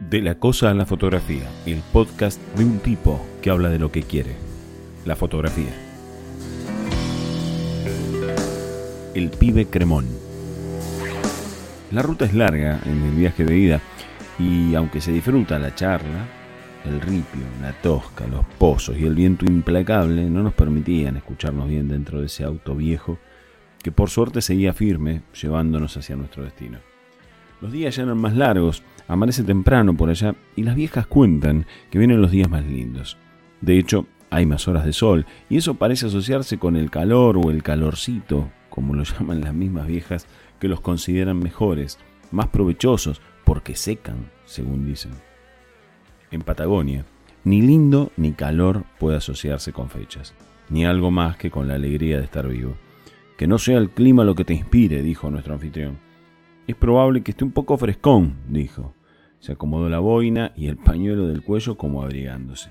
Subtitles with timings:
[0.00, 3.90] De la cosa a la fotografía, el podcast de un tipo que habla de lo
[3.90, 4.36] que quiere,
[5.06, 5.74] la fotografía.
[9.14, 10.06] El pibe cremón.
[11.90, 13.80] La ruta es larga en el viaje de ida
[14.38, 16.26] y aunque se disfruta la charla,
[16.84, 21.88] el ripio, la tosca, los pozos y el viento implacable no nos permitían escucharnos bien
[21.88, 23.18] dentro de ese auto viejo
[23.82, 26.78] que por suerte seguía firme llevándonos hacia nuestro destino.
[27.62, 31.98] Los días ya eran más largos, amanece temprano por allá y las viejas cuentan que
[31.98, 33.16] vienen los días más lindos.
[33.60, 37.50] De hecho, hay más horas de sol y eso parece asociarse con el calor o
[37.50, 40.26] el calorcito, como lo llaman las mismas viejas
[40.60, 41.98] que los consideran mejores,
[42.30, 45.12] más provechosos, porque secan, según dicen.
[46.30, 47.04] En Patagonia,
[47.44, 50.34] ni lindo ni calor puede asociarse con fechas,
[50.68, 52.74] ni algo más que con la alegría de estar vivo.
[53.38, 55.98] Que no sea el clima lo que te inspire, dijo nuestro anfitrión.
[56.66, 58.94] Es probable que esté un poco frescón, dijo.
[59.38, 62.70] Se acomodó la boina y el pañuelo del cuello como abrigándose.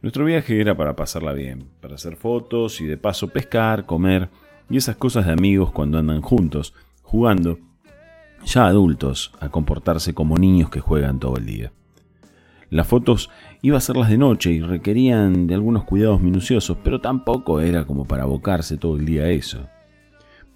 [0.00, 4.30] Nuestro viaje era para pasarla bien, para hacer fotos y de paso pescar, comer
[4.68, 7.58] y esas cosas de amigos cuando andan juntos, jugando,
[8.44, 11.72] ya adultos, a comportarse como niños que juegan todo el día.
[12.70, 13.28] Las fotos
[13.60, 18.06] iba a hacerlas de noche y requerían de algunos cuidados minuciosos, pero tampoco era como
[18.06, 19.68] para abocarse todo el día a eso.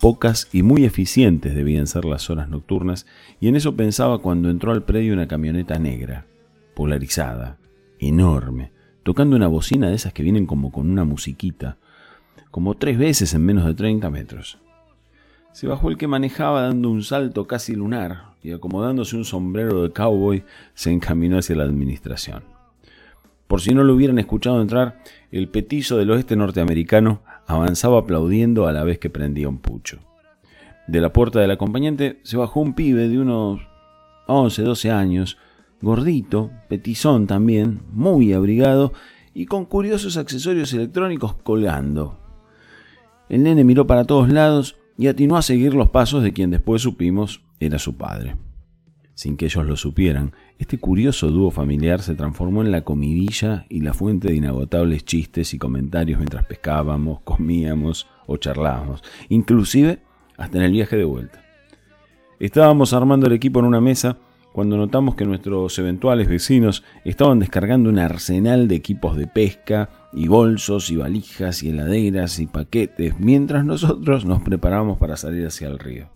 [0.01, 3.07] Pocas y muy eficientes debían ser las horas nocturnas,
[3.41, 6.27] y en eso pensaba cuando entró al predio una camioneta negra,
[6.75, 7.59] polarizada,
[7.99, 11.79] enorme, tocando una bocina de esas que vienen como con una musiquita,
[12.51, 14.59] como tres veces en menos de 30 metros.
[15.53, 19.93] Se bajó el que manejaba dando un salto casi lunar y acomodándose un sombrero de
[19.93, 22.56] cowboy se encaminó hacia la administración.
[23.47, 24.99] Por si no lo hubieran escuchado entrar,
[25.31, 29.99] el petizo del oeste norteamericano avanzaba aplaudiendo a la vez que prendía un pucho.
[30.87, 33.61] De la puerta del acompañante se bajó un pibe de unos
[34.27, 35.39] 11, 12 años,
[35.81, 38.93] gordito, petizón también, muy abrigado
[39.35, 42.19] y con curiosos accesorios electrónicos colgando.
[43.29, 46.83] El nene miró para todos lados y atinó a seguir los pasos de quien después
[46.83, 48.37] supimos era su padre.
[49.17, 53.81] Sin que ellos lo supieran, este curioso dúo familiar se transformó en la comidilla y
[53.81, 60.01] la fuente de inagotables chistes y comentarios mientras pescábamos, comíamos o charlábamos, inclusive
[60.37, 61.43] hasta en el viaje de vuelta.
[62.39, 64.19] Estábamos armando el equipo en una mesa
[64.53, 70.29] cuando notamos que nuestros eventuales vecinos estaban descargando un arsenal de equipos de pesca y
[70.29, 75.79] bolsos y valijas y heladeras y paquetes, mientras nosotros nos preparábamos para salir hacia el
[75.79, 76.11] río.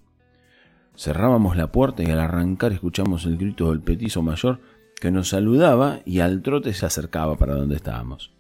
[1.01, 4.61] Cerrábamos la puerta y al arrancar escuchamos el grito del petizo mayor
[5.01, 8.33] que nos saludaba y al trote se acercaba para donde estábamos.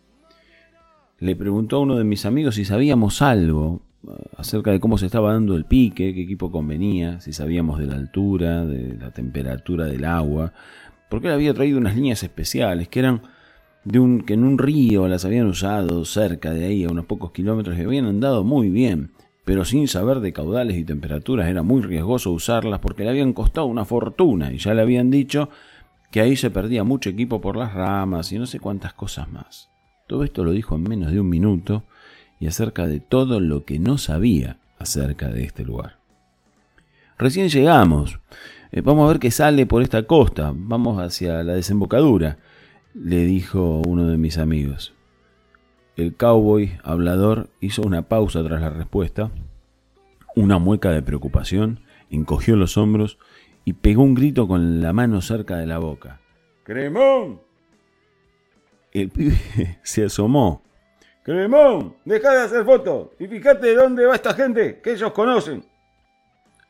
[1.20, 5.06] Le preguntó a uno de mis amigos si sabíamos algo eh, acerca de cómo se
[5.06, 9.86] estaba dando el pique, qué equipo convenía, si sabíamos de la altura, de la temperatura
[9.86, 10.52] del agua,
[11.08, 13.22] porque él había traído unas líneas especiales que eran
[13.84, 17.30] de un que en un río las habían usado cerca de ahí a unos pocos
[17.30, 19.12] kilómetros y habían andado muy bien
[19.50, 23.66] pero sin saber de caudales y temperaturas era muy riesgoso usarlas porque le habían costado
[23.66, 25.48] una fortuna y ya le habían dicho
[26.12, 29.68] que ahí se perdía mucho equipo por las ramas y no sé cuántas cosas más.
[30.06, 31.82] Todo esto lo dijo en menos de un minuto
[32.38, 35.96] y acerca de todo lo que no sabía acerca de este lugar.
[37.18, 38.20] Recién llegamos.
[38.70, 40.52] Eh, vamos a ver qué sale por esta costa.
[40.54, 42.38] Vamos hacia la desembocadura,
[42.94, 44.94] le dijo uno de mis amigos.
[46.00, 49.30] El cowboy hablador hizo una pausa tras la respuesta,
[50.34, 53.18] una mueca de preocupación, encogió los hombros
[53.66, 56.22] y pegó un grito con la mano cerca de la boca.
[56.62, 57.42] ¡Cremón!
[58.92, 59.36] El pibe
[59.82, 60.62] se asomó.
[61.22, 61.96] ¡Cremón!
[62.06, 63.10] ¡Deja de hacer fotos!
[63.18, 65.62] Y fíjate de dónde va esta gente, que ellos conocen.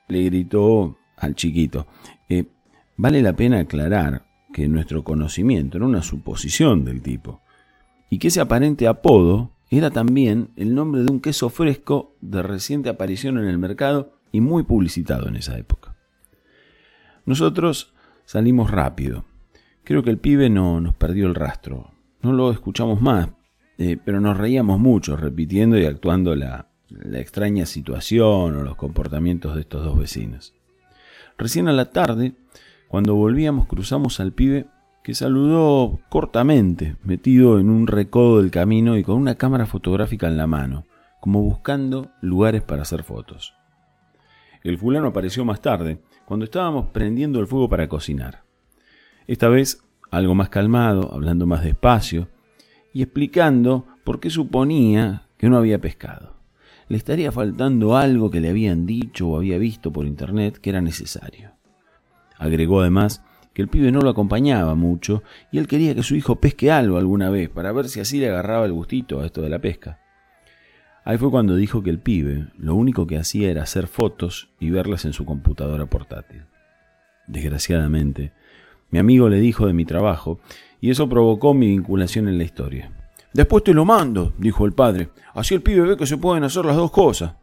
[0.08, 1.86] Le gritó al chiquito.
[2.28, 2.46] Eh,
[2.96, 7.40] vale la pena aclarar que nuestro conocimiento era una suposición del tipo
[8.10, 12.88] y que ese aparente apodo era también el nombre de un queso fresco de reciente
[12.88, 15.96] aparición en el mercado y muy publicitado en esa época.
[17.24, 17.94] Nosotros
[18.24, 19.24] salimos rápido.
[19.84, 21.92] Creo que el pibe no nos perdió el rastro.
[22.20, 23.30] No lo escuchamos más,
[23.78, 29.54] eh, pero nos reíamos mucho repitiendo y actuando la, la extraña situación o los comportamientos
[29.54, 30.54] de estos dos vecinos.
[31.38, 32.34] Recién a la tarde,
[32.88, 34.66] cuando volvíamos, cruzamos al pibe
[35.02, 40.36] que saludó cortamente, metido en un recodo del camino y con una cámara fotográfica en
[40.36, 40.84] la mano,
[41.20, 43.54] como buscando lugares para hacer fotos.
[44.62, 48.44] El fulano apareció más tarde, cuando estábamos prendiendo el fuego para cocinar.
[49.26, 52.28] Esta vez algo más calmado, hablando más despacio
[52.92, 56.36] y explicando por qué suponía que no había pescado.
[56.88, 60.80] Le estaría faltando algo que le habían dicho o había visto por internet que era
[60.80, 61.52] necesario.
[62.36, 66.36] Agregó además que el pibe no lo acompañaba mucho y él quería que su hijo
[66.36, 69.48] pesque algo alguna vez para ver si así le agarraba el gustito a esto de
[69.48, 69.98] la pesca.
[71.04, 74.70] Ahí fue cuando dijo que el pibe lo único que hacía era hacer fotos y
[74.70, 76.44] verlas en su computadora portátil.
[77.26, 78.32] Desgraciadamente,
[78.90, 80.40] mi amigo le dijo de mi trabajo
[80.80, 82.92] y eso provocó mi vinculación en la historia.
[83.32, 85.10] Después te lo mando, dijo el padre.
[85.34, 87.34] Así el pibe ve que se pueden hacer las dos cosas.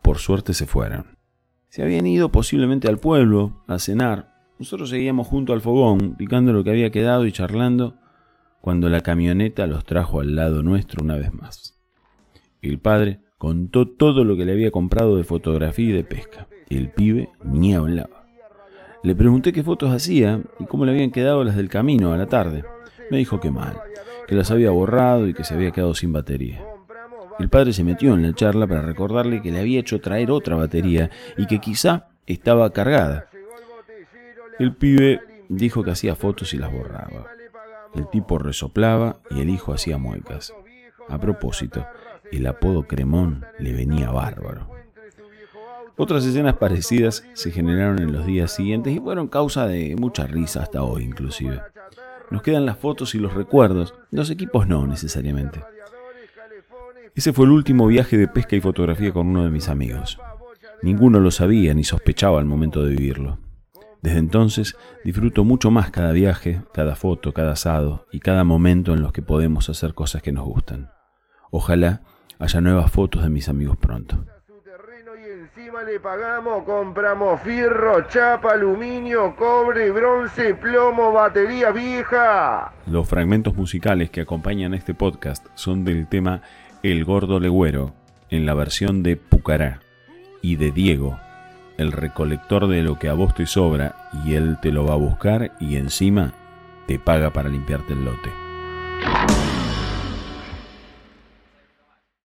[0.00, 1.18] Por suerte se fueron.
[1.68, 4.31] Se habían ido posiblemente al pueblo a cenar.
[4.62, 7.96] Nosotros seguíamos junto al fogón, picando lo que había quedado y charlando,
[8.60, 11.80] cuando la camioneta los trajo al lado nuestro una vez más.
[12.60, 16.46] El padre contó todo lo que le había comprado de fotografía y de pesca.
[16.70, 18.24] El pibe ni hablaba.
[19.02, 22.26] Le pregunté qué fotos hacía y cómo le habían quedado las del camino a la
[22.26, 22.62] tarde.
[23.10, 23.80] Me dijo que mal,
[24.28, 26.64] que las había borrado y que se había quedado sin batería.
[27.40, 30.54] El padre se metió en la charla para recordarle que le había hecho traer otra
[30.54, 33.26] batería y que quizá estaba cargada.
[34.58, 37.26] El pibe dijo que hacía fotos y las borraba.
[37.94, 40.54] El tipo resoplaba y el hijo hacía muecas.
[41.08, 41.86] A propósito,
[42.30, 44.68] el apodo Cremón le venía bárbaro.
[45.96, 50.62] Otras escenas parecidas se generaron en los días siguientes y fueron causa de mucha risa
[50.62, 51.60] hasta hoy inclusive.
[52.30, 55.60] Nos quedan las fotos y los recuerdos, los equipos no necesariamente.
[57.14, 60.18] Ese fue el último viaje de pesca y fotografía con uno de mis amigos.
[60.80, 63.38] Ninguno lo sabía ni sospechaba al momento de vivirlo.
[64.02, 69.00] Desde entonces disfruto mucho más cada viaje, cada foto, cada asado y cada momento en
[69.00, 70.90] los que podemos hacer cosas que nos gustan.
[71.52, 72.02] Ojalá
[72.40, 74.24] haya nuevas fotos de mis amigos pronto.
[75.54, 82.72] Encima le pagamos, compramos fierro, chapa, aluminio, cobre, bronce, plomo, batería vieja.
[82.86, 86.42] Los fragmentos musicales que acompañan este podcast son del tema
[86.82, 87.94] El Gordo Legüero,
[88.30, 89.80] en la versión de Pucará,
[90.40, 91.18] y de Diego,
[91.78, 94.96] el recolector de lo que a vos te sobra, y él te lo va a
[94.96, 96.32] buscar y encima
[96.86, 99.41] te paga para limpiarte el lote.